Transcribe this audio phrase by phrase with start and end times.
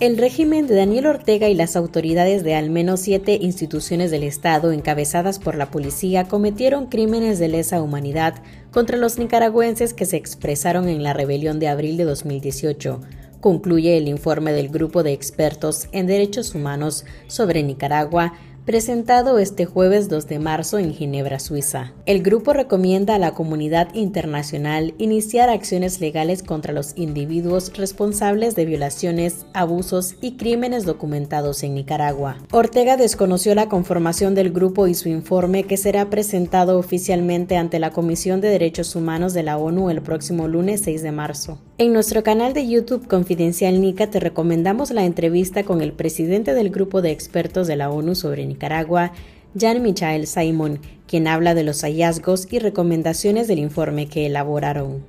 [0.00, 4.70] El régimen de Daniel Ortega y las autoridades de al menos siete instituciones del Estado
[4.70, 8.34] encabezadas por la policía cometieron crímenes de lesa humanidad
[8.70, 13.00] contra los nicaragüenses que se expresaron en la rebelión de abril de 2018,
[13.40, 18.34] concluye el informe del Grupo de Expertos en Derechos Humanos sobre Nicaragua
[18.68, 21.94] presentado este jueves 2 de marzo en Ginebra, Suiza.
[22.04, 28.66] El grupo recomienda a la comunidad internacional iniciar acciones legales contra los individuos responsables de
[28.66, 32.36] violaciones, abusos y crímenes documentados en Nicaragua.
[32.52, 37.92] Ortega desconoció la conformación del grupo y su informe que será presentado oficialmente ante la
[37.92, 41.58] Comisión de Derechos Humanos de la ONU el próximo lunes 6 de marzo.
[41.80, 46.70] En nuestro canal de YouTube Confidencial Nica te recomendamos la entrevista con el presidente del
[46.70, 49.12] grupo de expertos de la ONU sobre Nicaragua
[49.54, 55.04] Jean-Michel Simon, quien habla de los hallazgos y recomendaciones del informe que elaboraron.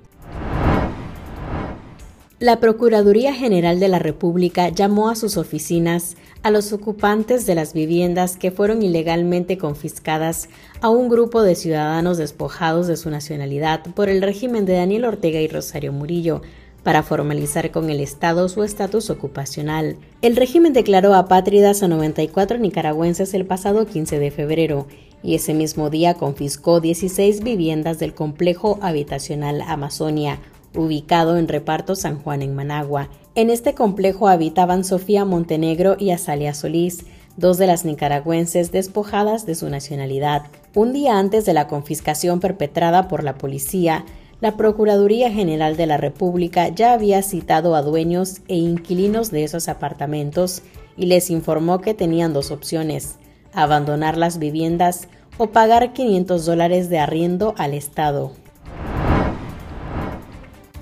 [2.39, 7.73] La Procuraduría General de la República llamó a sus oficinas a los ocupantes de las
[7.73, 10.47] viviendas que fueron ilegalmente confiscadas
[10.79, 15.41] a un grupo de ciudadanos despojados de su nacionalidad por el régimen de Daniel Ortega
[15.41, 16.41] y Rosario Murillo,
[16.81, 19.97] para formalizar con el Estado su estatus ocupacional.
[20.21, 24.87] El régimen declaró apátridas a 94 nicaragüenses el pasado 15 de febrero
[25.21, 30.39] y ese mismo día confiscó 16 viviendas del complejo habitacional Amazonia,
[30.75, 33.09] ubicado en Reparto San Juan en Managua.
[33.36, 37.06] En este complejo habitaban Sofía Montenegro y Azalia Solís,
[37.38, 40.44] dos de las nicaragüenses despojadas de su nacionalidad.
[40.75, 44.06] Un día antes de la confiscación perpetrada por la policía,
[44.42, 49.67] la Procuraduría General de la República ya había citado a dueños e inquilinos de esos
[49.67, 50.62] apartamentos
[50.95, 53.17] y les informó que tenían dos opciones,
[53.53, 58.31] abandonar las viviendas o pagar 500 dólares de arriendo al Estado.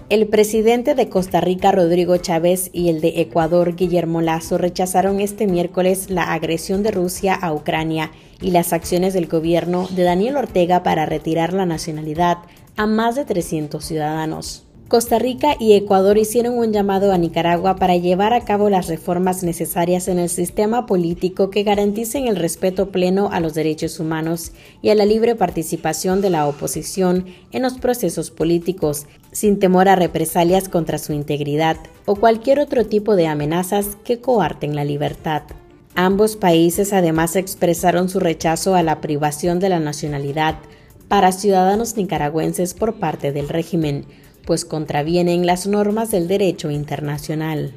[0.09, 5.47] El presidente de Costa Rica, Rodrigo Chávez, y el de Ecuador, Guillermo Lazo, rechazaron este
[5.47, 10.81] miércoles la agresión de Rusia a Ucrania y las acciones del gobierno de Daniel Ortega
[10.81, 12.37] para retirar la nacionalidad
[12.77, 14.66] a más de 300 ciudadanos.
[14.87, 19.43] Costa Rica y Ecuador hicieron un llamado a Nicaragua para llevar a cabo las reformas
[19.43, 24.89] necesarias en el sistema político que garanticen el respeto pleno a los derechos humanos y
[24.89, 30.69] a la libre participación de la oposición en los procesos políticos, sin temor a represalias
[30.69, 35.41] contra su integridad o cualquier otro tipo de amenazas que coarten la libertad.
[35.95, 40.55] Ambos países además expresaron su rechazo a la privación de la nacionalidad
[41.09, 44.05] para ciudadanos nicaragüenses por parte del régimen,
[44.47, 47.73] pues contravienen las normas del derecho internacional.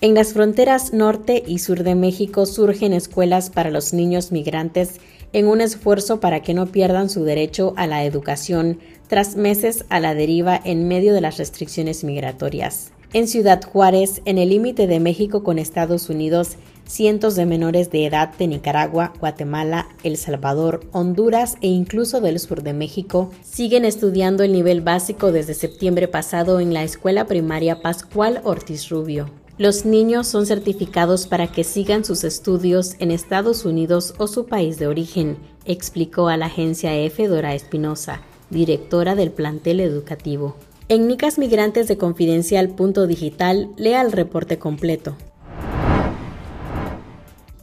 [0.00, 5.00] En las fronteras norte y sur de México surgen escuelas para los niños migrantes
[5.32, 10.00] en un esfuerzo para que no pierdan su derecho a la educación tras meses a
[10.00, 12.90] la deriva en medio de las restricciones migratorias.
[13.14, 18.04] En Ciudad Juárez, en el límite de México con Estados Unidos, cientos de menores de
[18.04, 24.42] edad de Nicaragua, Guatemala, El Salvador, Honduras e incluso del sur de México siguen estudiando
[24.42, 29.30] el nivel básico desde septiembre pasado en la escuela primaria Pascual Ortiz Rubio.
[29.56, 34.78] Los niños son certificados para que sigan sus estudios en Estados Unidos o su país
[34.78, 37.26] de origen, explicó a la agencia F.
[37.26, 38.20] Dora Espinosa,
[38.50, 40.56] directora del plantel educativo.
[40.90, 42.74] En Nicas Migrantes de Confidencial
[43.06, 45.18] Digital, lea el reporte completo.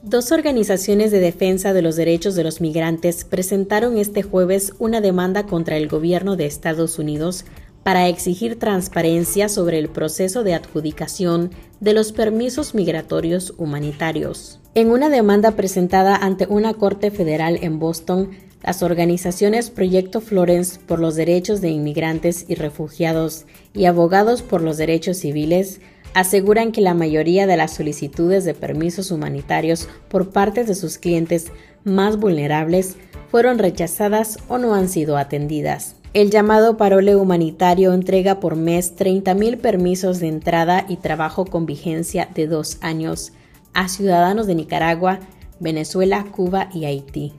[0.04, 5.48] Dos organizaciones de defensa de los derechos de los migrantes presentaron este jueves una demanda
[5.48, 7.46] contra el gobierno de Estados Unidos
[7.82, 11.50] para exigir transparencia sobre el proceso de adjudicación
[11.80, 14.60] de los permisos migratorios humanitarios.
[14.76, 18.30] En una demanda presentada ante una corte federal en Boston,
[18.66, 23.46] las organizaciones Proyecto Florence por los Derechos de Inmigrantes y Refugiados
[23.76, 25.82] y Abogados por los Derechos Civiles
[26.16, 31.52] aseguran que la mayoría de las solicitudes de permisos humanitarios por parte de sus clientes
[31.84, 32.98] más vulnerables
[33.30, 35.98] fueron rechazadas o no han sido atendidas.
[36.14, 42.30] El llamado parole humanitario entrega por mes 30.000 permisos de entrada y trabajo con vigencia
[42.34, 43.32] de dos años
[43.74, 45.20] a ciudadanos de Nicaragua,
[45.60, 47.34] Venezuela, Cuba y Haití.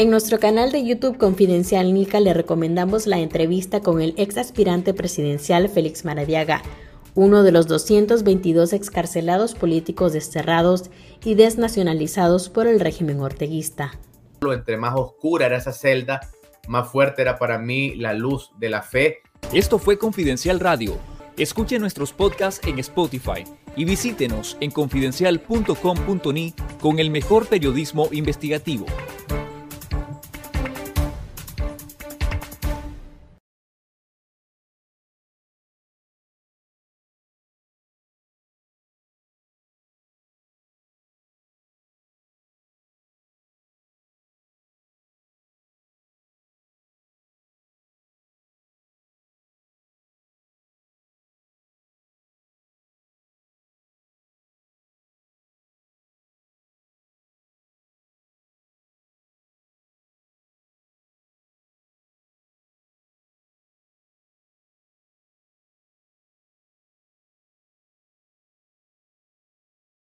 [0.00, 4.94] En nuestro canal de YouTube Confidencial Nica le recomendamos la entrevista con el ex aspirante
[4.94, 6.62] presidencial Félix Maradiaga,
[7.14, 10.90] uno de los 222 excarcelados políticos desterrados
[11.22, 14.00] y desnacionalizados por el régimen orteguista.
[14.40, 16.20] Entre más oscura era esa celda,
[16.66, 19.18] más fuerte era para mí la luz de la fe.
[19.52, 20.98] Esto fue Confidencial Radio
[21.40, 23.44] Escuche nuestros podcasts en Spotify
[23.74, 28.84] y visítenos en confidencial.com.ni con el mejor periodismo investigativo.